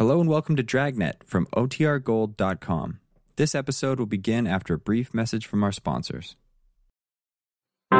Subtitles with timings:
[0.00, 3.00] Hello and welcome to Dragnet from OTRGold.com.
[3.36, 6.36] This episode will begin after a brief message from our sponsors.
[7.90, 7.98] The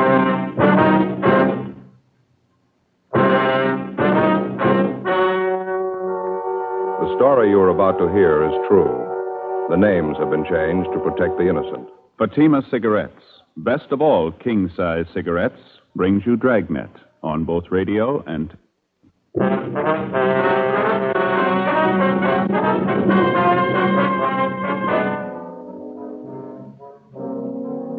[7.18, 9.66] story you are about to hear is true.
[9.68, 11.86] The names have been changed to protect the innocent.
[12.16, 15.60] Fatima Cigarettes, best of all king size cigarettes,
[15.94, 18.56] brings you Dragnet on both radio and.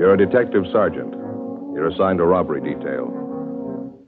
[0.02, 1.14] You're a detective sergeant.
[1.76, 3.14] You're assigned a robbery detail.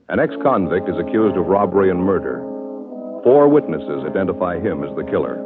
[0.08, 2.40] An ex convict is accused of robbery and murder.
[3.22, 5.36] Four witnesses identify him as the killer.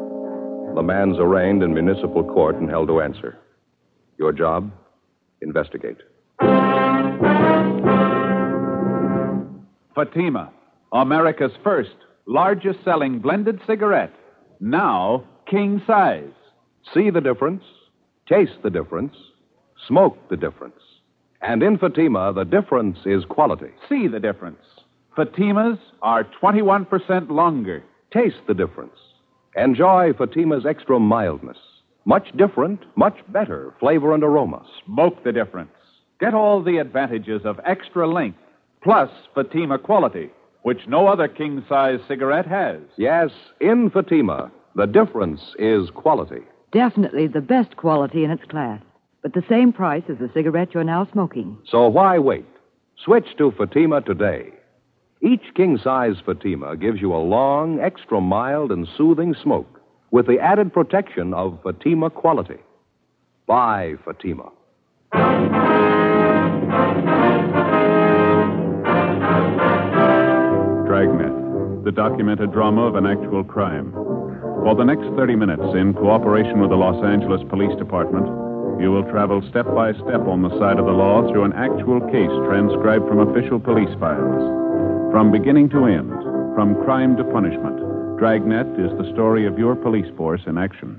[0.74, 3.36] The man's arraigned in municipal court and held to answer.
[4.16, 4.72] Your job?
[5.42, 5.98] Investigate.
[9.94, 10.50] Fatima,
[10.94, 14.14] America's first, largest selling blended cigarette.
[14.60, 16.32] Now, king size.
[16.94, 17.64] See the difference,
[18.26, 19.14] taste the difference,
[19.86, 20.80] smoke the difference.
[21.40, 23.70] And in Fatima, the difference is quality.
[23.88, 24.58] See the difference.
[25.16, 27.82] Fatimas are 21% longer.
[28.12, 28.98] Taste the difference.
[29.56, 31.58] Enjoy Fatima's extra mildness.
[32.04, 34.64] Much different, much better flavor and aroma.
[34.84, 35.70] Smoke the difference.
[36.20, 38.38] Get all the advantages of extra length,
[38.82, 40.30] plus Fatima quality,
[40.62, 42.80] which no other king size cigarette has.
[42.96, 46.42] Yes, in Fatima, the difference is quality.
[46.72, 48.82] Definitely the best quality in its class,
[49.22, 51.58] but the same price as the cigarette you're now smoking.
[51.68, 52.46] So why wait?
[53.04, 54.52] Switch to Fatima today.
[55.20, 59.80] Each king size Fatima gives you a long, extra mild, and soothing smoke
[60.10, 62.58] with the added protection of Fatima quality.
[63.46, 64.50] Buy Fatima.
[70.86, 73.92] Dragnet, the documented drama of an actual crime.
[73.92, 78.26] For the next 30 minutes, in cooperation with the Los Angeles Police Department,
[78.80, 82.00] you will travel step by step on the side of the law through an actual
[82.14, 84.42] case transcribed from official police files.
[85.10, 86.14] From beginning to end,
[86.54, 87.76] from crime to punishment,
[88.18, 90.98] Dragnet is the story of your police force in action.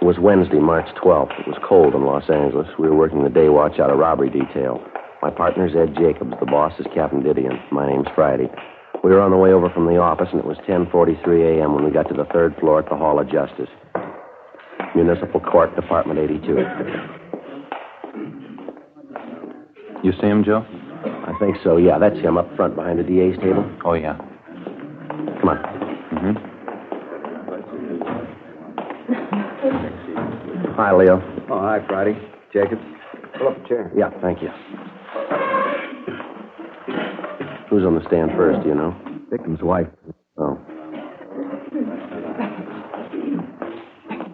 [0.00, 1.38] It was Wednesday, March 12th.
[1.40, 2.68] It was cold in Los Angeles.
[2.78, 4.80] We were working the day watch out of robbery detail.
[5.20, 6.32] My partner's Ed Jacobs.
[6.40, 7.60] The boss is Captain Didion.
[7.72, 8.48] My name's Friday.
[9.04, 11.74] We were on the way over from the office, and it was 10.43 a.m.
[11.74, 13.68] when we got to the third floor at the Hall of Justice.
[14.94, 16.56] Municipal Court, Department 82.
[20.02, 20.64] You see him, Joe?
[21.26, 21.98] I think so, yeah.
[21.98, 23.64] That's him up front behind the DA's table.
[23.84, 24.16] Oh, yeah.
[25.40, 25.58] Come on.
[26.12, 26.56] Mm-hmm.
[30.76, 31.22] Hi, Leo.
[31.50, 32.18] Oh, hi, Friday.
[32.52, 32.82] Jacobs.
[33.38, 33.92] Pull up a chair.
[33.96, 34.50] Yeah, thank you.
[37.76, 38.96] Who's on the stand first, do you know?
[39.28, 39.86] Victim's wife.
[40.38, 40.56] Oh.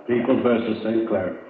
[0.07, 1.09] People versus St.
[1.09, 1.41] Clair.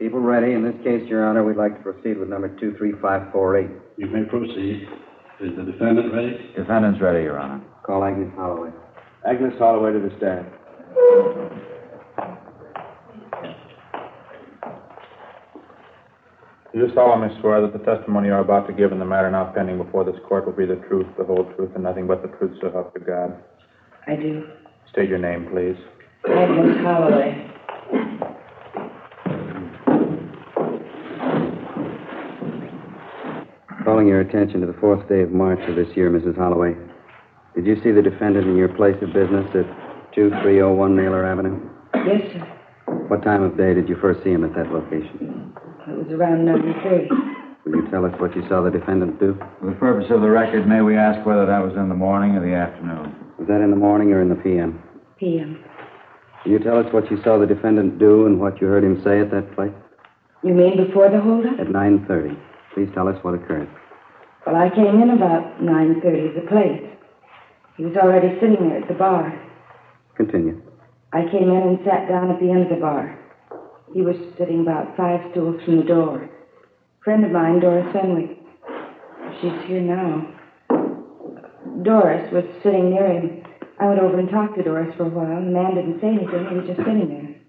[0.00, 0.54] People ready.
[0.54, 3.70] In this case, Your Honor, we'd like to proceed with number 23548.
[3.96, 4.88] You may proceed.
[5.38, 6.36] Is the defendant ready?
[6.56, 7.62] Defendant's ready, Your Honor.
[7.84, 8.70] Call Agnes Holloway.
[9.24, 11.65] Agnes Holloway to the stand.
[16.76, 19.50] You solemnly swear that the testimony you are about to give in the matter now
[19.54, 22.28] pending before this court will be the truth, the whole truth, and nothing but the
[22.36, 23.34] truth, so help you God?
[24.06, 24.46] I do.
[24.92, 25.76] State your name, please.
[26.28, 27.50] Agnes Holloway.
[33.82, 36.36] Calling your attention to the fourth day of March of this year, Mrs.
[36.36, 36.74] Holloway.
[37.54, 39.64] Did you see the defendant in your place of business at
[40.14, 41.58] 2301 Naylor Avenue?
[41.94, 42.52] Yes, sir.
[43.08, 45.54] What time of day did you first see him at that location?
[45.88, 47.08] It was around 9.30.
[47.64, 49.38] Will you tell us what you saw the defendant do?
[49.60, 52.34] For the purpose of the record, may we ask whether that was in the morning
[52.34, 53.14] or the afternoon?
[53.38, 54.82] Was that in the morning or in the p.m.?
[55.18, 55.62] P.M.
[56.44, 59.00] Will you tell us what you saw the defendant do and what you heard him
[59.04, 59.74] say at that place?
[60.42, 61.58] You mean before the holdup?
[61.58, 62.36] At 9.30.
[62.74, 63.68] Please tell us what occurred.
[64.44, 66.82] Well, I came in about 9.30 to the place.
[67.76, 69.34] He was already sitting there at the bar.
[70.16, 70.62] Continue.
[71.12, 73.18] I came in and sat down at the end of the bar.
[73.96, 76.28] He was sitting about five stools from the door.
[77.02, 78.36] Friend of mine, Doris Fenwick.
[79.40, 80.36] She's here now.
[81.82, 83.42] Doris was sitting near him.
[83.80, 85.40] I went over and talked to Doris for a while.
[85.40, 86.44] The man didn't say anything.
[86.44, 87.40] He was just sitting there.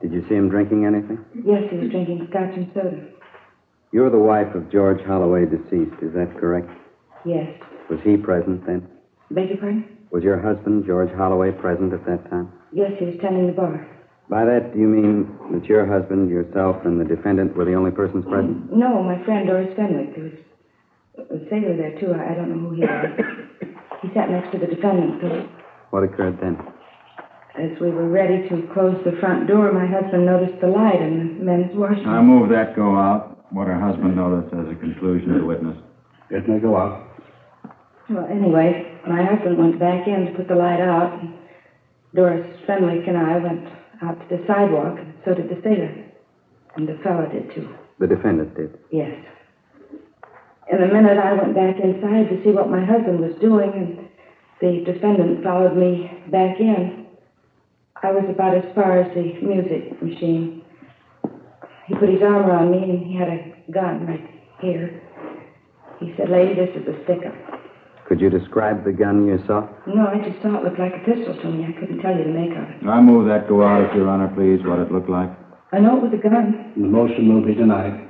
[0.00, 1.18] Did you see him drinking anything?
[1.34, 3.02] Yes, he was drinking scotch and soda.
[3.90, 5.98] You're the wife of George Holloway, deceased.
[6.00, 6.70] Is that correct?
[7.26, 7.50] Yes.
[7.90, 8.86] Was he present then?
[9.32, 9.98] Beg your pardon?
[10.12, 12.52] Was your husband, George Holloway, present at that time?
[12.70, 13.97] Yes, he was tending the bar.
[14.28, 17.90] By that, do you mean that your husband, yourself, and the defendant were the only
[17.90, 18.70] persons present?
[18.70, 20.14] Mm, no, my friend Doris Fenwick.
[20.14, 22.12] There was A sailor there, too.
[22.12, 23.10] I I don't know who he was.
[24.02, 25.48] He sat next to the defendant, so
[25.90, 26.56] What occurred then?
[27.58, 31.38] as we were ready to close the front door, my husband noticed the light in
[31.38, 32.06] the men's washroom.
[32.08, 33.50] I move that go out.
[33.52, 35.76] What her husband noticed as a conclusion to the witness.
[36.30, 37.02] It may go out.
[38.08, 41.18] Well, anyway, my husband went back in to put the light out.
[41.20, 41.34] And
[42.14, 43.66] Doris Fenwick and I went
[44.02, 45.94] out to the sidewalk, and so did the sailor.
[46.76, 47.68] And the fellow did, too.
[47.98, 48.78] The defendant did.
[48.90, 49.12] Yes.
[50.70, 54.08] In a minute, I went back inside to see what my husband was doing, and
[54.60, 57.06] the defendant followed me back in.
[58.02, 60.62] I was about as far as the music machine.
[61.86, 64.30] He put his arm around me, and he had a gun right
[64.60, 65.02] here.
[65.98, 67.47] He said, Lady, this is a stick-up.
[68.08, 69.68] Could you describe the gun you saw?
[69.86, 71.68] No, I just saw it look like a pistol to me.
[71.68, 72.88] I couldn't tell you the make of it.
[72.88, 75.28] I move that go out, if Your Honor, please, what it looked like.
[75.72, 76.72] I know it was a gun.
[76.74, 78.08] The motion will be denied.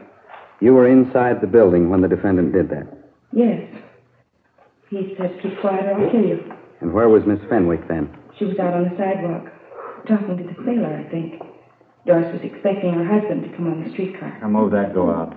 [0.61, 2.87] You were inside the building when the defendant did that.
[3.33, 3.67] Yes.
[4.89, 6.53] He said, keep quiet or I'll kill you.
[6.81, 8.09] And where was Miss Fenwick then?
[8.39, 9.50] She was out on the sidewalk,
[10.06, 11.43] talking to the sailor, I think.
[12.06, 14.39] Doris was expecting her husband to come on the streetcar.
[14.43, 15.35] I move that go out.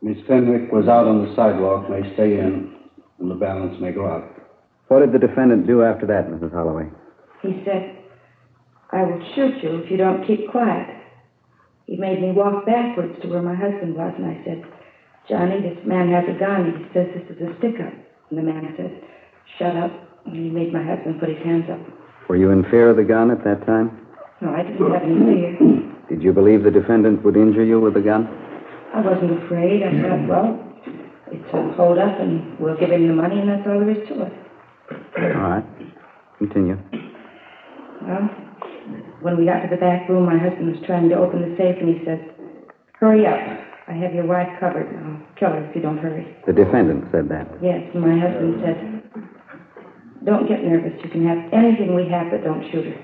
[0.00, 2.72] Miss Fenwick was out on the sidewalk, may stay in,
[3.18, 4.24] and the balance may go out.
[4.88, 6.52] What did the defendant do after that, Mrs.
[6.52, 6.88] Holloway?
[7.42, 7.96] He said,
[8.92, 10.88] I will shoot you if you don't keep quiet.
[11.86, 14.64] He made me walk backwards to where my husband was, and I said,
[15.28, 16.78] Johnny, this man has a gun.
[16.78, 17.92] He says this is a stick-up.
[18.30, 19.02] And the man said,
[19.58, 19.92] shut up.
[20.26, 21.80] And he made my husband put his hands up.
[22.28, 24.06] Were you in fear of the gun at that time?
[24.40, 25.58] No, I didn't have any fear.
[26.08, 28.28] Did you believe the defendant would injure you with the gun?
[28.94, 29.82] I wasn't afraid.
[29.82, 30.63] I thought, well,
[31.32, 34.08] it's a hold up, and we'll give him the money, and that's all there is
[34.08, 34.32] to it.
[35.18, 35.64] All right.
[36.38, 36.78] Continue.
[38.02, 38.28] Well,
[39.22, 41.76] when we got to the back room, my husband was trying to open the safe,
[41.80, 42.20] and he said,
[43.00, 43.40] Hurry up.
[43.88, 44.88] I have your wife covered.
[44.88, 46.36] I'll kill her if you don't hurry.
[46.46, 47.48] The defendant said that.
[47.60, 48.78] Yes, my husband said,
[50.24, 50.92] Don't get nervous.
[51.02, 52.98] You can have anything we have, but don't shoot her.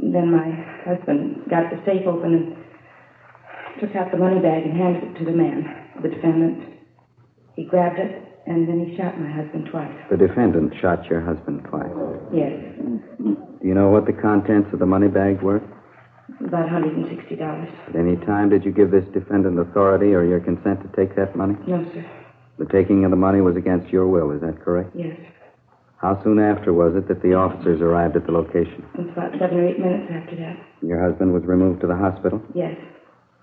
[0.00, 0.48] Then my
[0.84, 2.56] husband got the safe open and
[3.80, 5.64] took out the money bag and handed it to the man,
[6.02, 6.71] the defendant.
[7.56, 9.92] He grabbed it, and then he shot my husband twice.
[10.10, 11.90] The defendant shot your husband twice.
[12.32, 12.52] Yes,
[13.18, 13.36] Do
[13.68, 15.60] you know what the contents of the money bag were?
[16.40, 17.38] about $160.
[17.88, 21.36] At any time did you give this defendant authority or your consent to take that
[21.36, 21.54] money?
[21.68, 22.04] No, sir.
[22.58, 24.90] The taking of the money was against your will, is that correct?
[24.96, 25.16] Yes.
[25.98, 28.82] How soon after was it that the officers arrived at the location?
[28.94, 30.56] It was about seven or eight minutes after that.
[30.82, 32.42] Your husband was removed to the hospital?
[32.54, 32.74] Yes.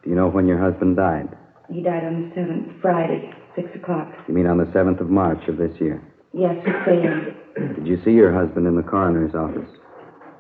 [0.03, 1.29] Do you know when your husband died?
[1.71, 4.07] He died on the 7th, Friday, 6 o'clock.
[4.27, 6.01] You mean on the 7th of March of this year?
[6.33, 7.35] Yes, 6 a.m.
[7.75, 9.69] Did you see your husband in the coroner's office?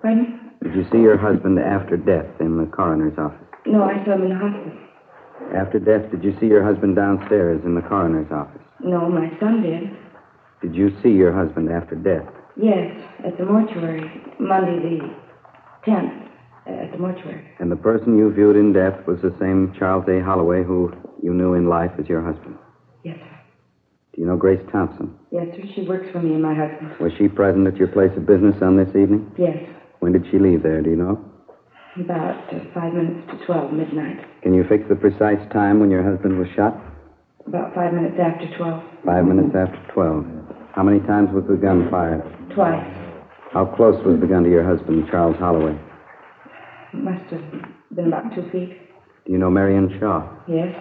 [0.01, 0.39] Pardon?
[0.63, 3.47] Did you see your husband after death in the coroner's office?
[3.65, 4.73] No, I saw him in the hospital.
[5.55, 8.61] After death, did you see your husband downstairs in the coroner's office?
[8.81, 9.89] No, my son did.
[10.61, 12.27] Did you see your husband after death?
[12.55, 12.91] Yes,
[13.25, 14.03] at the mortuary,
[14.39, 16.27] Monday the 10th,
[16.67, 17.47] uh, at the mortuary.
[17.59, 20.21] And the person you viewed in death was the same Charles A.
[20.21, 20.91] Holloway who
[21.23, 22.57] you knew in life as your husband?
[23.03, 23.39] Yes, sir.
[24.15, 25.15] Do you know Grace Thompson?
[25.31, 25.63] Yes, sir.
[25.75, 26.91] She works for me and my husband.
[26.99, 29.31] Was she present at your place of business on this evening?
[29.37, 29.57] Yes,
[29.99, 31.25] When did she leave there, do you know?
[31.97, 34.23] about uh, five minutes to 12, midnight.
[34.41, 36.73] Can you fix the precise time when your husband was shot?
[37.45, 38.83] About five minutes after 12.
[39.05, 40.25] Five minutes after 12.
[40.75, 42.21] How many times was the gun fired?
[42.55, 42.87] Twice.
[43.51, 45.77] How close was the gun to your husband, Charles Holloway?
[46.93, 47.43] Must have
[47.93, 48.77] been about two feet.
[49.25, 50.23] Do you know Marion Shaw?
[50.47, 50.73] Yes,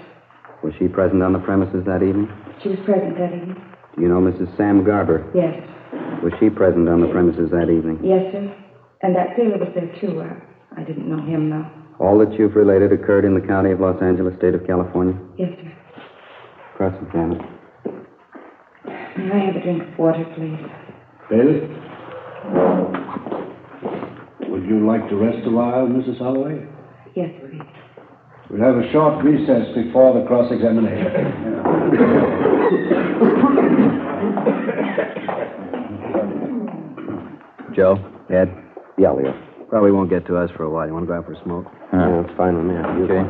[0.62, 2.28] Was she present on the premises that evening?
[2.62, 3.54] she was present that evening.
[3.94, 4.50] Do you know Mrs.
[4.56, 5.22] Sam Garber?
[5.34, 5.54] Yes,
[6.22, 7.98] Was she present on the premises that evening?
[8.02, 8.50] yes, sir.
[9.02, 10.18] And that sailor was there, too.
[10.20, 10.34] Uh,
[10.76, 11.66] I didn't know him, though.
[12.04, 15.14] All that you've related occurred in the county of Los Angeles, state of California?
[15.38, 15.72] Yes, sir.
[16.76, 17.38] Cross-examine.
[19.18, 20.58] May I have a drink of water, please?
[21.30, 21.70] Bailiff?
[24.50, 26.18] Would you like to rest a while, Mrs.
[26.18, 26.66] Holloway?
[27.14, 27.47] Yes, please.
[28.50, 31.34] We'll have a short recess before the cross-examination.
[37.76, 37.96] Joe?
[38.30, 38.48] Ed?
[38.96, 39.32] Yeah, Leo.
[39.68, 40.86] Probably won't get to us for a while.
[40.86, 41.66] You want to go out for a smoke?
[41.66, 41.96] Uh-huh.
[41.96, 42.74] Yeah, it's fine with me.
[43.04, 43.22] Okay.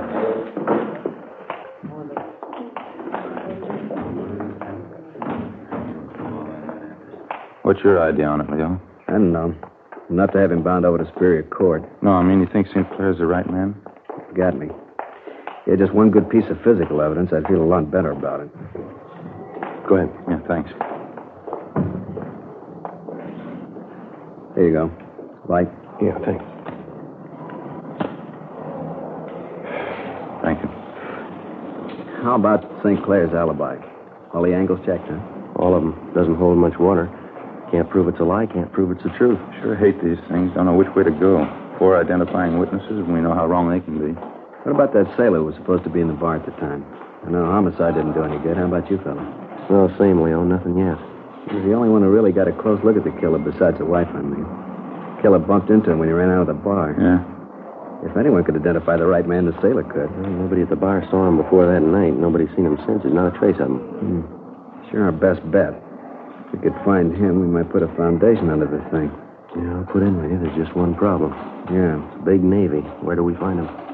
[7.63, 8.81] What's your idea on it, Leo?
[9.09, 9.55] I don't know.
[10.09, 11.83] Not to have him bound over to Superior Court.
[12.03, 12.87] No, I mean, you think St.
[12.97, 13.75] Clair's the right man?
[14.35, 14.69] Got me.
[15.69, 17.29] Yeah, just one good piece of physical evidence.
[17.31, 18.49] I'd feel a lot better about it.
[19.87, 20.09] Go ahead.
[20.25, 20.71] Yeah, thanks.
[24.57, 24.91] There you go.
[25.47, 25.69] Light.
[26.01, 26.45] Yeah, thanks.
[30.41, 30.69] Thank you.
[32.25, 33.05] How about St.
[33.05, 33.77] Clair's alibi?
[34.33, 35.21] All the angles checked, huh?
[35.57, 36.13] All of them.
[36.15, 37.13] Doesn't hold much water.
[37.71, 39.39] Can't prove it's a lie, can't prove it's the truth.
[39.61, 40.51] Sure hate these things.
[40.55, 41.45] Don't know which way to go.
[41.79, 44.38] Four identifying witnesses, and we know how wrong they can be.
[44.69, 46.85] What about that sailor who was supposed to be in the bar at the time?
[47.25, 48.61] I know homicide didn't do any good.
[48.61, 49.25] How about you, fella?
[49.73, 50.45] No, same, Leo.
[50.45, 51.01] Nothing yet.
[51.49, 53.81] He was the only one who really got a close look at the killer besides
[53.81, 54.45] the wife, I mean.
[55.25, 56.93] Killer bumped into him when he ran out of the bar.
[57.01, 57.25] Yeah.
[58.05, 60.13] If anyone could identify the right man, the sailor could.
[60.21, 62.21] Well, nobody at the bar saw him before that night.
[62.21, 63.01] Nobody's seen him since.
[63.01, 63.81] There's not a trace of him.
[63.81, 64.23] Hmm.
[64.93, 65.81] Sure, our best bet.
[66.45, 69.09] If we could find him, we might put a foundation under this thing.
[69.57, 70.37] Yeah, I'll put in with you.
[70.45, 71.33] There's just one problem.
[71.73, 72.05] Yeah.
[72.05, 72.85] It's a big navy.
[73.01, 73.89] Where do we find him?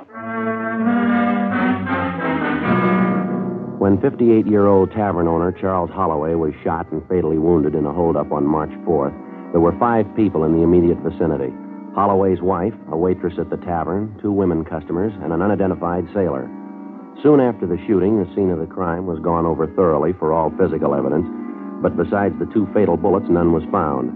[3.79, 7.93] When 58 year old tavern owner Charles Holloway was shot and fatally wounded in a
[7.93, 9.15] holdup on March 4th,
[9.53, 11.53] there were five people in the immediate vicinity
[11.95, 16.51] Holloway's wife, a waitress at the tavern, two women customers, and an unidentified sailor.
[17.23, 20.51] Soon after the shooting, the scene of the crime was gone over thoroughly for all
[20.59, 21.27] physical evidence,
[21.81, 24.11] but besides the two fatal bullets, none was found.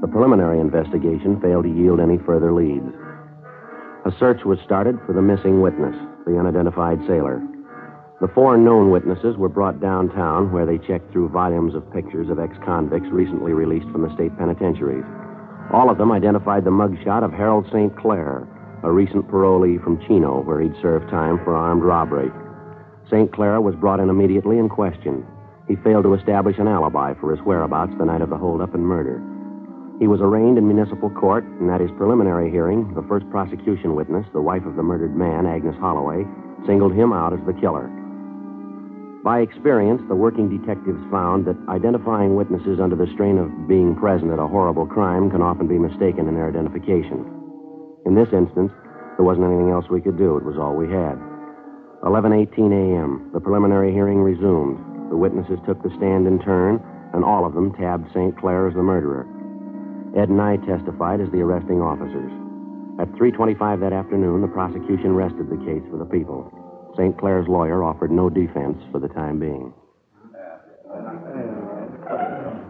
[0.00, 2.86] The preliminary investigation failed to yield any further leads.
[4.04, 5.96] A search was started for the missing witness,
[6.26, 7.40] the unidentified sailor.
[8.20, 12.38] The four known witnesses were brought downtown where they checked through volumes of pictures of
[12.38, 15.04] ex convicts recently released from the state penitentiaries.
[15.72, 17.96] All of them identified the mugshot of Harold St.
[17.96, 18.46] Clair,
[18.82, 22.30] a recent parolee from Chino, where he'd served time for armed robbery.
[23.10, 23.32] St.
[23.32, 25.24] Clair was brought in immediately and questioned.
[25.66, 28.86] He failed to establish an alibi for his whereabouts the night of the holdup and
[28.86, 29.22] murder.
[30.00, 34.26] He was arraigned in municipal court, and at his preliminary hearing, the first prosecution witness,
[34.32, 36.26] the wife of the murdered man, Agnes Holloway,
[36.66, 37.88] singled him out as the killer.
[39.22, 44.32] By experience, the working detectives found that identifying witnesses under the strain of being present
[44.32, 47.24] at a horrible crime can often be mistaken in their identification.
[48.04, 48.72] In this instance,
[49.16, 50.36] there wasn't anything else we could do.
[50.36, 51.16] It was all we had.
[52.02, 53.30] 11:18 a.m.
[53.32, 54.76] The preliminary hearing resumed.
[55.08, 56.82] The witnesses took the stand in turn,
[57.14, 58.36] and all of them tabbed St.
[58.36, 59.24] Clair as the murderer.
[60.16, 62.30] Ed and I testified as the arresting officers.
[63.00, 66.52] At 3:25 that afternoon, the prosecution rested the case for the people.
[66.96, 67.18] St.
[67.18, 69.72] Clair's lawyer offered no defense for the time being.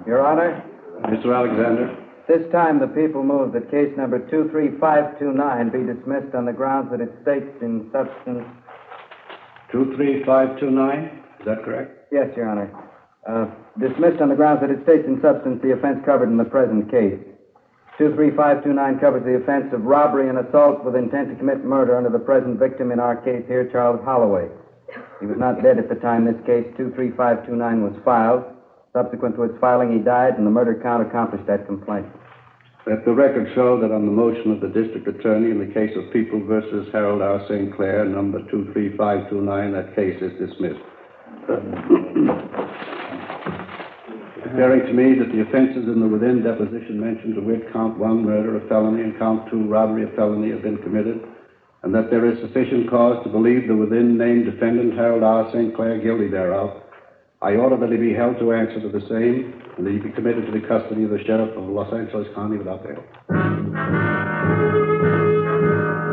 [0.06, 0.62] Your Honor,
[1.04, 1.34] Mr.
[1.34, 1.96] Alexander.
[2.26, 7.00] this time the people move that case number 23529 be dismissed on the grounds that
[7.00, 8.44] it states in substance.
[9.72, 12.08] 23529, is that correct?
[12.12, 12.70] Yes, Your Honor.
[13.28, 13.46] Uh,
[13.78, 16.90] dismissed on the grounds that it states in substance the offense covered in the present
[16.90, 17.20] case.
[17.98, 22.18] 23529 covers the offense of robbery and assault with intent to commit murder under the
[22.18, 24.48] present victim in our case here, Charles Holloway.
[25.20, 27.54] He was not dead at the time this case 23529
[27.86, 28.42] was filed.
[28.92, 32.06] Subsequent to its filing, he died, and the murder count accomplished that complaint.
[32.86, 35.96] Let the record show that on the motion of the district attorney in the case
[35.96, 37.40] of People versus Harold R.
[37.48, 37.74] St.
[37.76, 40.82] Clair, number 23529, that case is dismissed.
[44.54, 48.22] Declaring to me that the offenses in the within deposition mentioned, to wit, count one,
[48.24, 51.26] murder, a felony, and count two, robbery, a felony, have been committed,
[51.82, 55.50] and that there is sufficient cause to believe the within named defendant, Harold R.
[55.50, 55.74] St.
[55.74, 56.70] Clair, guilty thereof,
[57.42, 60.14] I order that he be held to answer to the same, and that he be
[60.14, 63.02] committed to the custody of the sheriff of Los Angeles County without bail.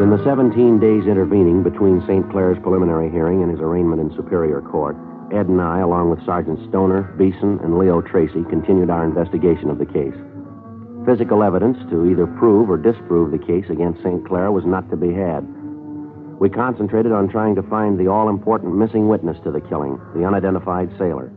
[0.01, 2.25] In the 17 days intervening between St.
[2.31, 4.97] Clair's preliminary hearing and his arraignment in Superior Court,
[5.31, 9.79] Ed and I, along with Sergeant Stoner, Beeson, and Leo Tracy, continued our investigation of
[9.79, 10.15] the case.
[11.05, 14.27] Physical evidence to either prove or disprove the case against St.
[14.27, 15.41] Clair was not to be had.
[16.37, 20.25] We concentrated on trying to find the all important missing witness to the killing, the
[20.25, 21.31] unidentified sailor.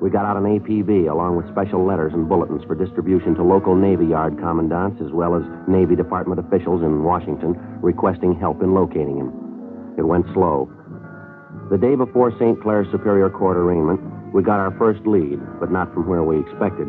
[0.00, 3.74] We got out an APB along with special letters and bulletins for distribution to local
[3.74, 9.16] Navy Yard commandants as well as Navy Department officials in Washington requesting help in locating
[9.18, 9.32] him.
[9.98, 10.70] It went slow.
[11.70, 12.60] The day before St.
[12.60, 14.00] Clair's Superior Court arraignment,
[14.34, 16.88] we got our first lead, but not from where we expected.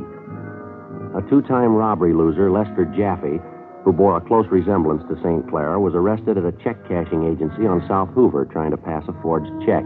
[1.16, 3.40] A two time robbery loser, Lester Jaffe,
[3.84, 5.50] who bore a close resemblance to St.
[5.50, 9.16] Clair, was arrested at a check cashing agency on South Hoover trying to pass a
[9.22, 9.86] forged check.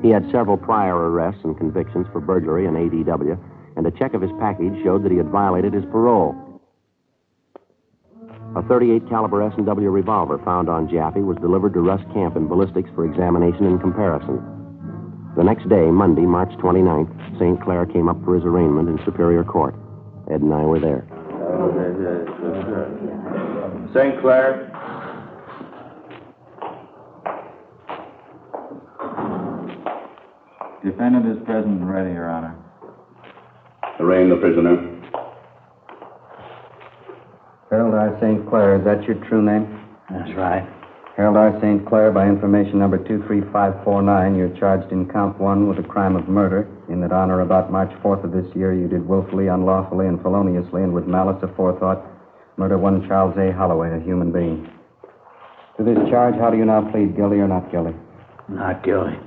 [0.00, 3.38] He had several prior arrests and convictions for burglary and ADW,
[3.76, 6.34] and a check of his package showed that he had violated his parole.
[8.54, 12.90] A 38 caliber S&W revolver found on Jaffe was delivered to Russ Camp in ballistics
[12.94, 14.44] for examination and comparison.
[15.36, 17.62] The next day, Monday, March 29th, St.
[17.62, 19.74] Clair came up for his arraignment in Superior Court.
[20.30, 21.08] Ed and I were there.
[23.94, 24.20] St.
[24.20, 24.68] Clair.
[30.84, 32.54] Defendant is present and ready, Your Honor.
[33.98, 34.92] Arraign the prisoner.
[37.70, 38.11] Harold R.
[38.22, 38.48] St.
[38.48, 39.66] Clair, is that your true name?
[40.08, 40.62] That's right.
[41.16, 41.58] Harold R.
[41.60, 41.84] St.
[41.84, 46.70] Clair, by information number 23549, you're charged in count one with the crime of murder,
[46.88, 50.22] in that on or about March 4th of this year, you did willfully, unlawfully, and
[50.22, 52.06] feloniously, and with malice aforethought,
[52.56, 53.52] murder one Charles A.
[53.52, 54.70] Holloway, a human being.
[55.76, 57.96] To this charge, how do you now plead, guilty or not guilty?
[58.48, 59.18] Not guilty.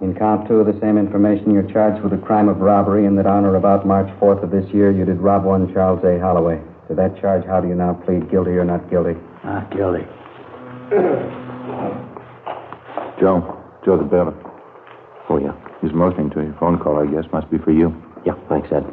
[0.00, 3.16] In count two of the same information, you're charged with the crime of robbery, in
[3.16, 6.20] that on or about March 4th of this year, you did rob one Charles A.
[6.20, 6.62] Holloway.
[6.88, 9.14] To that charge, how do you now plead, guilty or not guilty?
[9.44, 10.04] Not guilty.
[13.20, 13.54] Joe.
[13.84, 14.34] Joe the bailiff.
[15.28, 15.52] Oh, yeah.
[15.82, 16.54] He's motioning to you.
[16.58, 17.30] Phone call, I guess.
[17.32, 17.94] Must be for you.
[18.24, 18.84] Yeah, thanks, Ed.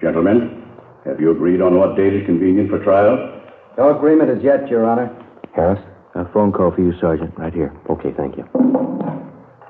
[0.00, 0.64] Gentlemen,
[1.04, 3.40] have you agreed on what date is convenient for trial?
[3.76, 5.10] No agreement as yet, Your Honor.
[5.54, 5.80] Harris,
[6.14, 7.72] a phone call for you, Sergeant, right here.
[7.90, 8.44] Okay, thank you.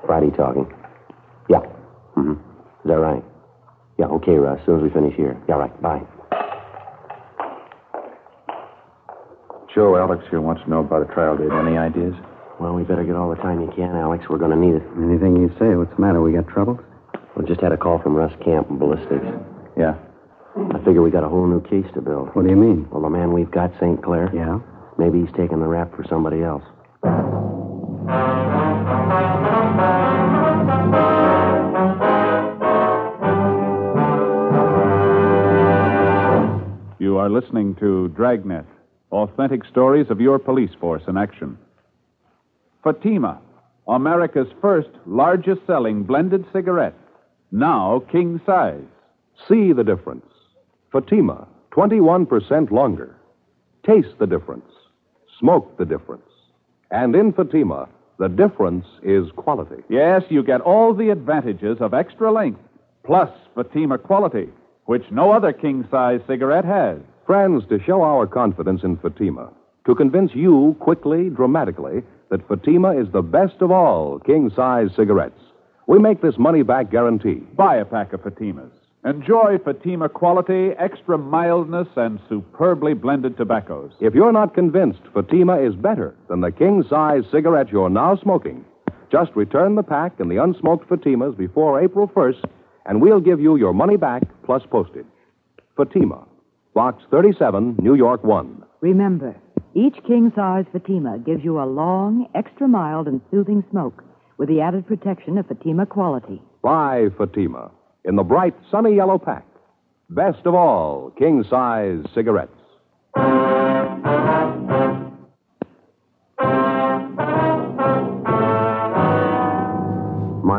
[0.05, 0.71] Friday talking.
[1.49, 1.59] Yeah.
[2.17, 2.31] Mm-hmm.
[2.33, 3.23] Is that right?
[3.99, 4.59] Yeah, okay, Russ.
[4.61, 5.35] As soon as we finish here.
[5.49, 5.81] Yeah, right.
[5.81, 6.01] Bye.
[9.75, 11.51] Joe, Alex here wants to know about a trial date.
[11.51, 12.15] Any ideas?
[12.59, 14.25] Well, we better get all the time you can, Alex.
[14.29, 14.83] We're going to need it.
[14.97, 15.75] Anything you say.
[15.75, 16.21] What's the matter?
[16.21, 16.79] We got trouble?
[17.35, 19.27] We just had a call from Russ Camp and Ballistics.
[19.77, 19.95] Yeah.
[20.55, 22.29] I figure we got a whole new case to build.
[22.35, 22.87] What do you mean?
[22.91, 24.01] Well, the man we've got, St.
[24.01, 24.31] Clair.
[24.33, 24.59] Yeah?
[24.97, 26.63] Maybe he's taking the rap for somebody else.
[37.19, 38.65] Are listening to Dragnet,
[39.11, 41.57] authentic stories of your police force in action.
[42.83, 43.39] Fatima,
[43.87, 46.95] America's first largest selling blended cigarette,
[47.51, 48.85] now king size.
[49.47, 50.25] See the difference.
[50.91, 53.15] Fatima, 21% longer.
[53.85, 54.69] Taste the difference.
[55.39, 56.23] Smoke the difference.
[56.89, 59.83] And in Fatima, the difference is quality.
[59.89, 62.61] Yes, you get all the advantages of extra length,
[63.05, 64.49] plus Fatima quality,
[64.89, 66.97] which no other king size cigarette has.
[67.27, 69.51] Friends, to show our confidence in Fatima,
[69.85, 75.39] to convince you quickly, dramatically, that Fatima is the best of all king size cigarettes,
[75.85, 77.35] we make this money back guarantee.
[77.55, 78.71] Buy a pack of Fatimas.
[79.05, 83.91] Enjoy Fatima quality, extra mildness, and superbly blended tobaccos.
[83.99, 88.65] If you're not convinced Fatima is better than the king size cigarette you're now smoking,
[89.11, 92.43] just return the pack and the unsmoked Fatimas before April 1st,
[92.89, 95.05] and we'll give you your money back plus postage.
[95.77, 96.27] Fatima,
[96.73, 98.63] Box 37, New York 1.
[98.81, 99.35] Remember,
[99.75, 104.03] each king size Fatima gives you a long, extra mild, and soothing smoke
[104.37, 106.41] with the added protection of Fatima quality.
[106.63, 107.71] Buy Fatima
[108.05, 109.45] in the bright, sunny yellow pack.
[110.09, 112.51] Best of all, king size cigarettes.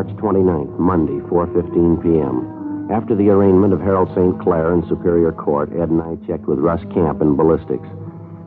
[0.00, 2.88] March 29th, Monday, 4.15 p.m.
[2.88, 4.32] After the arraignment of Harold St.
[4.40, 7.84] Clair in Superior Court, Ed and I checked with Russ Camp in ballistics.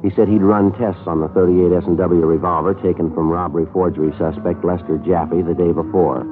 [0.01, 4.65] He said he'd run tests on the 38 S&W revolver taken from robbery forgery suspect
[4.65, 6.25] Lester Jaffe the day before.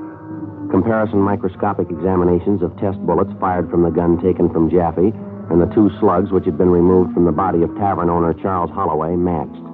[0.74, 5.14] Comparison microscopic examinations of test bullets fired from the gun taken from Jaffe
[5.54, 8.74] and the two slugs which had been removed from the body of tavern owner Charles
[8.74, 9.70] Holloway matched.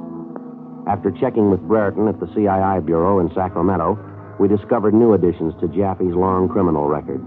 [0.92, 3.96] After checking with Brereton at the CII Bureau in Sacramento,
[4.40, 7.22] we discovered new additions to Jaffe's long criminal record.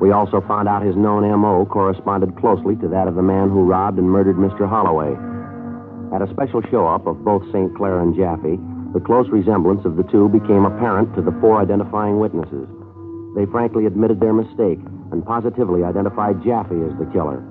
[0.00, 1.66] We also found out his known M.O.
[1.66, 4.66] corresponded closely to that of the man who robbed and murdered Mr.
[4.66, 5.12] Holloway.
[6.16, 7.76] At a special show up of both St.
[7.76, 8.56] Clair and Jaffe,
[8.96, 12.66] the close resemblance of the two became apparent to the four identifying witnesses.
[13.36, 14.80] They frankly admitted their mistake
[15.12, 17.44] and positively identified Jaffe as the killer.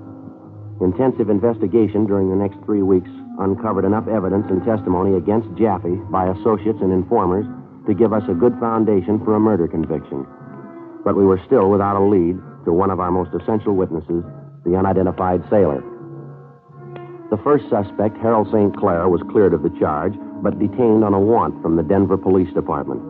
[0.81, 6.27] Intensive investigation during the next three weeks uncovered enough evidence and testimony against Jaffe by
[6.27, 7.45] associates and informers
[7.89, 10.21] to give us a good foundation for a murder conviction.
[11.03, 14.21] But we were still without a lead to one of our most essential witnesses,
[14.63, 15.81] the unidentified sailor.
[17.33, 18.77] The first suspect, Harold St.
[18.77, 20.13] Clair, was cleared of the charge,
[20.45, 23.01] but detained on a warrant from the Denver Police Department.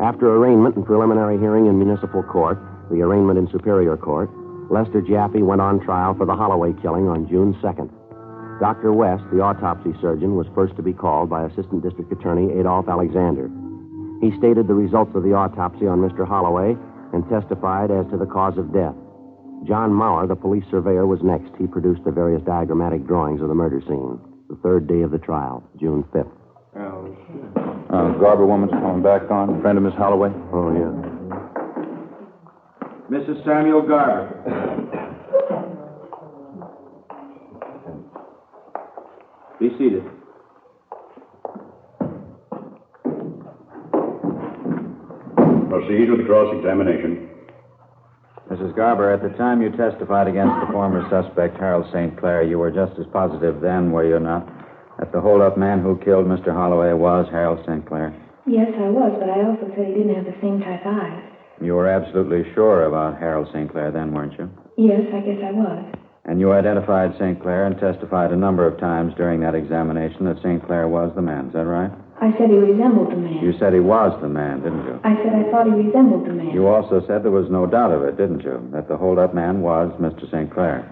[0.00, 2.56] After arraignment and preliminary hearing in municipal court,
[2.90, 4.30] the arraignment in Superior Court,
[4.72, 7.92] Lester Jaffe went on trial for the Holloway killing on June 2nd.
[8.60, 8.92] Dr.
[8.92, 13.50] West, the autopsy surgeon, was first to be called by Assistant District Attorney Adolph Alexander.
[14.24, 16.26] He stated the results of the autopsy on Mr.
[16.26, 16.74] Holloway
[17.12, 18.96] and testified as to the cause of death.
[19.68, 21.52] John Maurer, the police surveyor, was next.
[21.60, 24.18] He produced the various diagrammatic drawings of the murder scene.
[24.48, 26.32] The third day of the trial, June 5th.
[26.74, 29.60] Uh, Garber woman's coming back on.
[29.60, 30.30] Friend of Miss Holloway?
[30.52, 30.88] Oh, yeah.
[33.12, 33.44] Mrs.
[33.44, 34.40] Samuel Garber.
[39.60, 40.04] Be seated.
[45.74, 47.26] Proceed with the cross examination.
[48.46, 48.76] Mrs.
[48.76, 52.14] Garber, at the time you testified against the former suspect, Harold St.
[52.16, 54.46] Clair, you were just as positive then, were you not,
[55.00, 56.54] that the holdup man who killed Mr.
[56.54, 57.84] Holloway was Harold St.
[57.88, 58.14] Clair?
[58.46, 61.26] Yes, I was, but I also said he didn't have the same type eyes.
[61.60, 63.66] You were absolutely sure about Harold St.
[63.66, 64.48] Clair then, weren't you?
[64.78, 65.82] Yes, I guess I was.
[66.26, 67.40] And you identified St.
[67.40, 70.64] Clair and testified a number of times during that examination that St.
[70.64, 71.48] Clair was the man.
[71.48, 71.90] Is that right?
[72.22, 73.44] I said he resembled the man.
[73.44, 75.00] You said he was the man, didn't you?
[75.04, 76.50] I said I thought he resembled the man.
[76.50, 78.66] You also said there was no doubt of it, didn't you?
[78.72, 80.24] That the holdup man was Mr.
[80.30, 80.48] St.
[80.52, 80.88] Clair.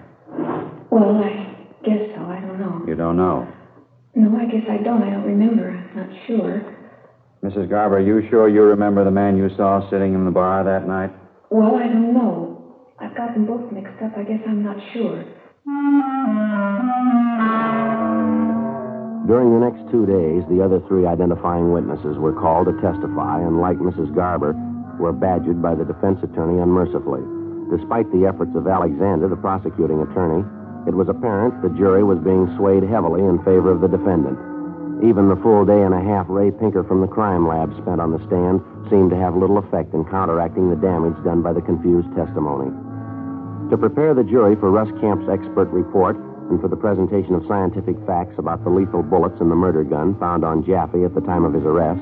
[0.91, 2.21] Well, I guess so.
[2.29, 2.83] I don't know.
[2.87, 3.47] You don't know.
[4.13, 5.01] No, I guess I don't.
[5.01, 5.71] I don't remember.
[5.71, 6.61] I'm not sure.
[7.43, 7.69] Mrs.
[7.69, 10.87] Garber, are you sure you remember the man you saw sitting in the bar that
[10.87, 11.11] night?
[11.49, 12.52] Well, I don't know.
[12.99, 14.17] I've got them both mixed up.
[14.17, 15.25] I guess I'm not sure.
[19.25, 23.59] During the next two days, the other three identifying witnesses were called to testify and,
[23.59, 24.13] like Mrs.
[24.13, 24.53] Garber,
[24.99, 27.23] were badgered by the defense attorney unmercifully.
[27.71, 30.45] Despite the efforts of Alexander, the prosecuting attorney,
[30.85, 34.37] it was apparent the jury was being swayed heavily in favor of the defendant.
[35.03, 38.15] Even the full day and a half Ray Pinker from the crime lab spent on
[38.15, 42.07] the stand seemed to have little effect in counteracting the damage done by the confused
[42.15, 42.71] testimony.
[43.67, 46.15] To prepare the jury for Russ Camp's expert report
[46.47, 50.15] and for the presentation of scientific facts about the lethal bullets in the murder gun
[50.23, 51.99] found on Jaffe at the time of his arrest,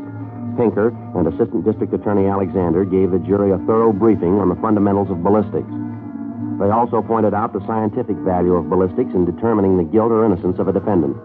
[0.54, 5.10] Pinker and Assistant District Attorney Alexander gave the jury a thorough briefing on the fundamentals
[5.10, 5.74] of ballistics.
[6.62, 10.62] They also pointed out the scientific value of ballistics in determining the guilt or innocence
[10.62, 11.18] of a defendant.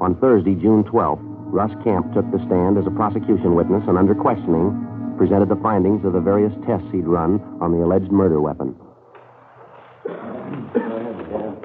[0.00, 1.20] On Thursday, June 12th,
[1.52, 4.72] Russ Camp took the stand as a prosecution witness and, under questioning,
[5.18, 8.74] presented the findings of the various tests he'd run on the alleged murder weapon.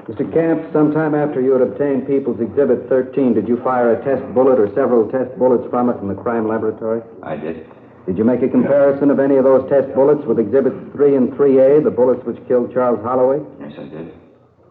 [0.04, 0.30] Mr.
[0.32, 4.60] Camp, sometime after you had obtained People's Exhibit 13, did you fire a test bullet
[4.60, 7.00] or several test bullets from it in the crime laboratory?
[7.22, 7.66] I did.
[8.06, 11.32] Did you make a comparison of any of those test bullets with Exhibits 3 and
[11.32, 13.42] 3A, the bullets which killed Charles Holloway?
[13.58, 14.12] Yes, I did.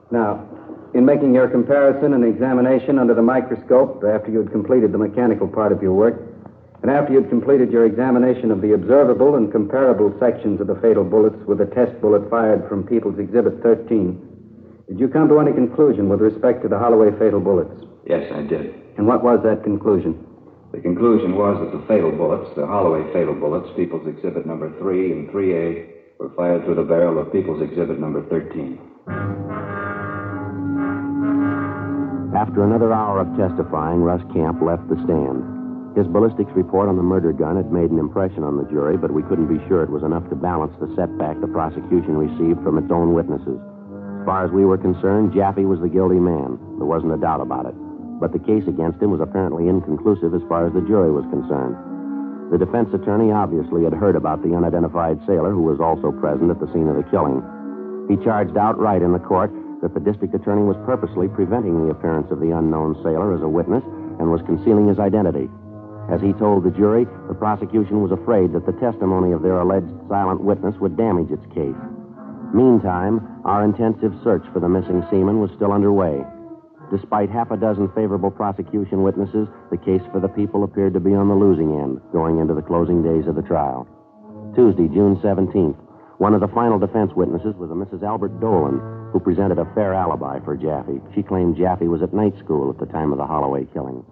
[0.09, 0.47] Now,
[0.95, 5.45] in making your comparison and examination under the microscope after you had completed the mechanical
[5.45, 6.15] part of your work,
[6.81, 11.03] and after you'd completed your examination of the observable and comparable sections of the fatal
[11.03, 14.15] bullets with the test bullet fired from People's Exhibit 13,
[14.87, 17.75] did you come to any conclusion with respect to the Holloway fatal bullets?
[18.07, 18.73] Yes, I did.
[18.95, 20.15] And what was that conclusion?
[20.71, 25.11] The conclusion was that the fatal bullets, the Holloway fatal bullets, People's Exhibit number 3
[25.11, 29.84] and 3A, were fired through the barrel of People's Exhibit number 13.
[32.35, 35.39] After another hour of testifying, Russ Camp left the stand.
[35.95, 39.15] His ballistics report on the murder gun had made an impression on the jury, but
[39.15, 42.75] we couldn't be sure it was enough to balance the setback the prosecution received from
[42.75, 43.55] its own witnesses.
[44.19, 46.59] As far as we were concerned, Jaffe was the guilty man.
[46.75, 47.75] There wasn't a doubt about it.
[48.19, 51.79] But the case against him was apparently inconclusive as far as the jury was concerned.
[52.51, 56.59] The defense attorney obviously had heard about the unidentified sailor who was also present at
[56.59, 57.39] the scene of the killing.
[58.11, 62.33] He charged outright in the court that the district attorney was purposely preventing the appearance
[62.33, 63.85] of the unknown sailor as a witness
[64.17, 65.45] and was concealing his identity.
[66.09, 69.93] As he told the jury, the prosecution was afraid that the testimony of their alleged
[70.09, 71.77] silent witness would damage its case.
[72.49, 76.25] Meantime, our intensive search for the missing seaman was still underway.
[76.89, 81.13] Despite half a dozen favorable prosecution witnesses, the case for the people appeared to be
[81.13, 83.85] on the losing end going into the closing days of the trial.
[84.57, 85.77] Tuesday, June 17th,
[86.17, 88.03] one of the final defense witnesses was a Mrs.
[88.03, 88.79] Albert Dolan,
[89.11, 91.01] who presented a fair alibi for Jaffe.
[91.13, 94.03] She claimed Jaffe was at night school at the time of the Holloway killing.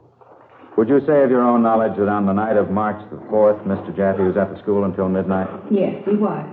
[0.78, 3.64] Would you say of your own knowledge that on the night of March the 4th,
[3.64, 3.96] Mr.
[3.96, 5.48] Jaffe was at the school until midnight?
[5.72, 6.44] Yes, he was.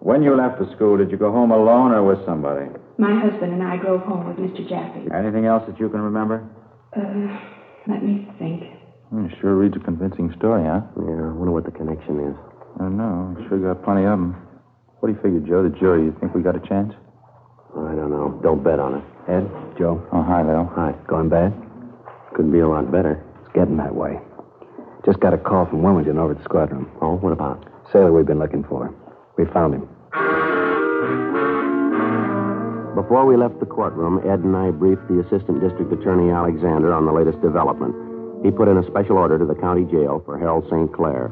[0.00, 2.68] When you left the school, did you go home alone or with somebody?
[2.98, 4.68] My husband and I drove home with Mr.
[4.68, 5.08] Jaffe.
[5.10, 6.44] Anything else that you can remember?
[6.94, 7.34] Uh,
[7.88, 8.62] let me think.
[9.08, 10.82] Hmm, sure reads a convincing story, huh?
[11.00, 12.36] Yeah, I wonder what the connection is.
[12.76, 13.34] I don't know.
[13.48, 14.36] Sure got plenty of them.
[15.04, 15.62] What do you figure, Joe?
[15.68, 16.94] The jury, you think we got a chance?
[17.76, 18.40] I don't know.
[18.42, 19.04] Don't bet on it.
[19.28, 19.44] Ed,
[19.76, 20.00] Joe.
[20.10, 20.64] Oh, hi, Lil.
[20.72, 20.96] Hi.
[21.06, 21.52] Going bad?
[22.32, 23.22] Couldn't be a lot better.
[23.44, 24.16] It's getting that way.
[25.04, 26.88] Just got a call from Wilmington over at the squad room.
[27.02, 27.68] Oh, what about?
[27.92, 28.96] Sailor we've been looking for.
[29.36, 29.84] We found him.
[32.96, 37.04] Before we left the courtroom, Ed and I briefed the Assistant District Attorney Alexander on
[37.04, 37.92] the latest development.
[38.42, 40.90] He put in a special order to the county jail for Harold St.
[40.96, 41.28] Clair.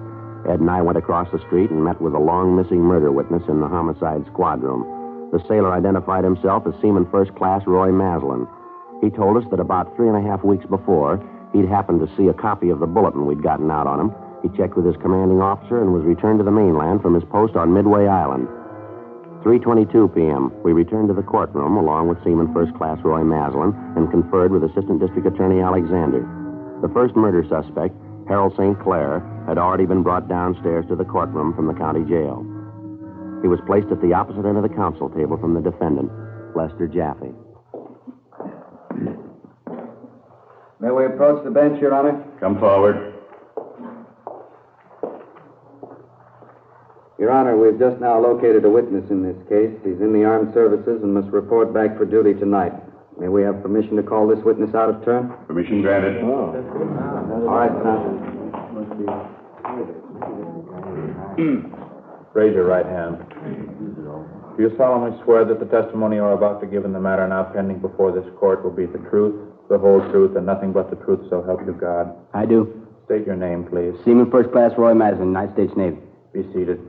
[0.48, 3.42] Ed and I went across the street and met with a long missing murder witness
[3.48, 4.82] in the homicide squad room.
[5.30, 8.46] The sailor identified himself as Seaman First Class Roy Maslin.
[9.00, 12.28] He told us that about three and a half weeks before, he'd happened to see
[12.28, 14.10] a copy of the bulletin we'd gotten out on him.
[14.42, 17.54] He checked with his commanding officer and was returned to the mainland from his post
[17.54, 18.48] on Midway Island.
[19.42, 24.10] 3.22 p.m., we returned to the courtroom along with Seaman First Class Roy Maslin and
[24.10, 26.22] conferred with Assistant District Attorney Alexander.
[26.82, 27.94] The first murder suspect,
[28.28, 28.78] Harold St.
[28.78, 32.46] Clair, had already been brought downstairs to the courtroom from the county jail.
[33.42, 36.10] He was placed at the opposite end of the counsel table from the defendant,
[36.54, 37.34] Lester Jaffe.
[40.78, 42.22] May we approach the bench, Your Honor?
[42.40, 43.14] Come forward.
[47.18, 49.70] Your Honor, we've just now located a witness in this case.
[49.84, 52.72] He's in the armed services and must report back for duty tonight.
[53.18, 55.32] May we have permission to call this witness out of turn?
[55.46, 56.22] Permission granted.
[56.24, 56.50] Oh.
[57.46, 59.31] All right, son.
[61.36, 61.72] Hmm.
[62.34, 63.18] Raise your right hand.
[64.56, 67.26] Do you solemnly swear that the testimony you are about to give in the matter
[67.26, 69.34] now pending before this court will be the truth,
[69.70, 72.14] the whole truth, and nothing but the truth, so help you God?
[72.34, 72.86] I do.
[73.06, 73.94] State your name, please.
[74.04, 75.98] Seaman First Class Roy Madison, United States Navy.
[76.32, 76.80] Be seated.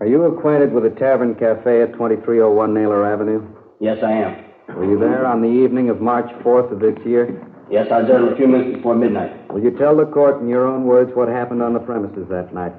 [0.00, 3.46] Are you acquainted with the Tavern Cafe at 2301 Naylor Avenue?
[3.80, 4.44] Yes, I am.
[4.76, 7.40] Were you there on the evening of March 4th of this year?
[7.72, 9.48] Yes, I was there a few minutes before midnight.
[9.48, 12.52] Will you tell the court in your own words what happened on the premises that
[12.52, 12.76] night?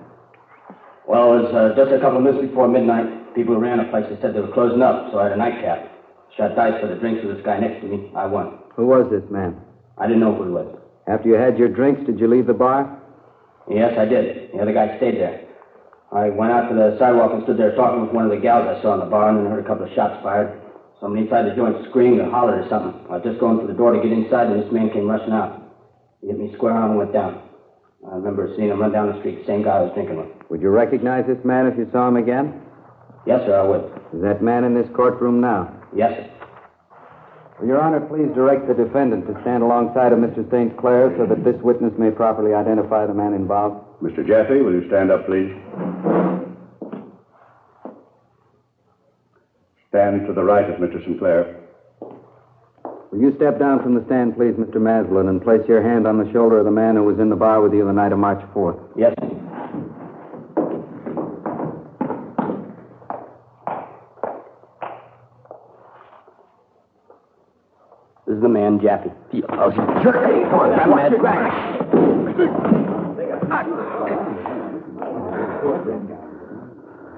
[1.09, 3.33] Well, it was uh, just a couple of minutes before midnight.
[3.33, 5.41] People who ran the place they said they were closing up, so I had a
[5.41, 5.89] nightcap.
[6.37, 8.13] Shot dice for the drinks with this guy next to me.
[8.13, 8.61] I won.
[8.77, 9.57] Who was this man?
[9.97, 10.69] I didn't know who he was.
[11.09, 12.85] After you had your drinks, did you leave the bar?
[13.65, 14.53] Yes, I did.
[14.53, 15.41] The other guy stayed there.
[16.13, 18.69] I went out to the sidewalk and stood there talking with one of the gals
[18.69, 20.53] I saw in the bar, and then heard a couple of shots fired.
[21.03, 22.95] Somebody inside the joint screamed or hollered or something.
[23.11, 25.35] I was just going to the door to get inside, and this man came rushing
[25.35, 25.59] out.
[26.23, 27.43] He hit me square on and went down.
[28.07, 30.31] I remember seeing him run down the street, the same guy I was drinking with.
[30.47, 32.55] Would you recognize this man if you saw him again?
[33.27, 33.83] Yes, sir, I would.
[34.15, 35.75] Is that man in this courtroom now?
[35.93, 36.31] Yes, sir.
[37.59, 40.47] Will Your Honor, please direct the defendant to stand alongside of Mr.
[40.49, 40.71] St.
[40.79, 43.83] Clair so that this witness may properly identify the man involved.
[44.01, 44.25] Mr.
[44.25, 45.51] Jaffe, will you stand up, please?
[49.93, 50.99] Stand to the right of Mr.
[51.05, 51.19] St.
[51.19, 51.55] Clair.
[53.11, 54.81] Will you step down from the stand, please, Mr.
[54.81, 57.35] Maslin, and place your hand on the shoulder of the man who was in the
[57.35, 58.79] bar with you the night of March 4th?
[58.97, 59.13] Yes.
[68.25, 69.11] This is the man, Jaffe.
[69.49, 69.69] Oh,
[70.01, 70.15] jerk.
[70.49, 71.53] Come on, grab him, Grab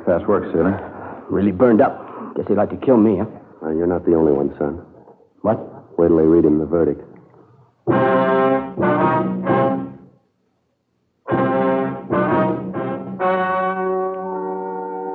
[0.06, 1.26] Fast work, sailor.
[1.30, 2.05] Really burned up.
[2.36, 3.26] Guess he'd like to kill me, huh?
[3.64, 4.84] Uh, you're not the only one, son.
[5.42, 5.58] What?
[5.98, 7.02] Wait till they read him the verdict.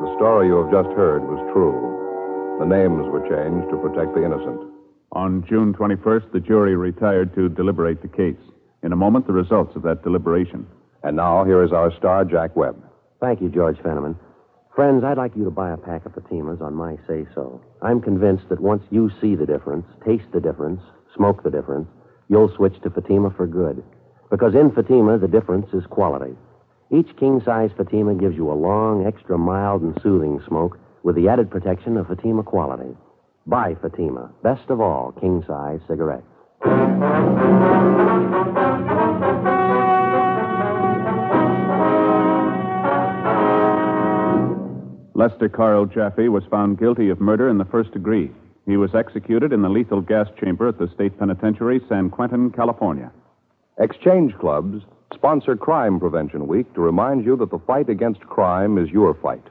[0.00, 1.76] The story you have just heard was true.
[2.58, 4.72] The names were changed to protect the innocent.
[5.12, 8.40] On June 21st, the jury retired to deliberate the case.
[8.82, 10.66] In a moment, the results of that deliberation.
[11.02, 12.82] And now, here is our star, Jack Webb.
[13.20, 14.16] Thank you, George Fenneman.
[14.74, 17.60] Friends, I'd like you to buy a pack of Fatimas on my say so.
[17.82, 20.80] I'm convinced that once you see the difference, taste the difference,
[21.14, 21.88] smoke the difference,
[22.28, 23.82] you'll switch to Fatima for good.
[24.30, 26.36] Because in Fatima, the difference is quality.
[26.92, 31.28] Each king size Fatima gives you a long, extra mild, and soothing smoke with the
[31.28, 32.96] added protection of Fatima quality.
[33.46, 34.30] Buy Fatima.
[34.44, 36.26] Best of all, king size cigarettes.
[45.20, 48.30] Lester Carl Jaffe was found guilty of murder in the first degree.
[48.64, 53.12] He was executed in the lethal gas chamber at the state penitentiary, San Quentin, California.
[53.78, 58.88] Exchange Clubs sponsor Crime Prevention Week to remind you that the fight against crime is
[58.88, 59.44] your fight,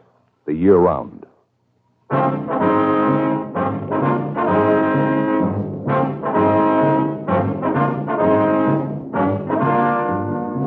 [0.47, 1.27] the year round.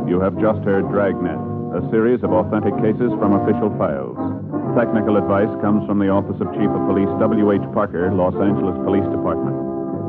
[0.08, 1.40] You have just heard Dragnet,
[1.74, 4.41] a series of authentic cases from official files.
[4.76, 7.60] Technical advice comes from the Office of Chief of Police W.H.
[7.76, 9.52] Parker, Los Angeles Police Department.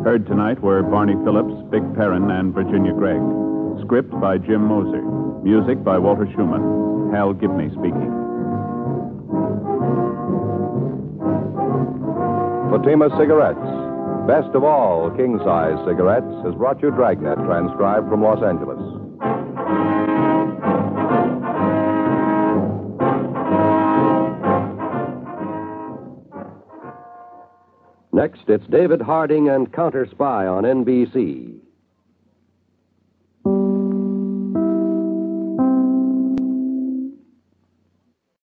[0.08, 3.20] Heard tonight were Barney Phillips, Vic Perrin, and Virginia Gregg.
[3.84, 5.04] Script by Jim Moser.
[5.44, 7.12] Music by Walter Schumann.
[7.12, 8.08] Hal Gibney speaking.
[12.72, 13.68] Fatima Cigarettes.
[14.32, 19.03] Best of all king size cigarettes has brought you Dragnet, transcribed from Los Angeles.
[28.24, 31.63] Next, it's David Harding and Counter Spy on NBC.